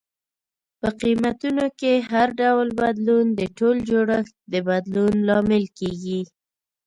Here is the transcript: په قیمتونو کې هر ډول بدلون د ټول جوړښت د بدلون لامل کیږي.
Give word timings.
په 0.79 0.87
قیمتونو 1.01 1.65
کې 1.79 1.93
هر 2.11 2.27
ډول 2.41 2.67
بدلون 2.81 3.25
د 3.39 3.41
ټول 3.57 3.75
جوړښت 3.89 4.35
د 4.53 4.55
بدلون 4.69 5.13
لامل 5.27 5.65
کیږي. 5.79 6.21